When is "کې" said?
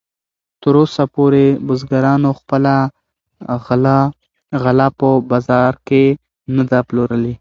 5.87-6.03